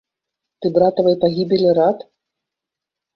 Ты 0.61 0.69
братавай 0.77 1.15
пагібелі 1.25 1.69
рад? 1.81 1.97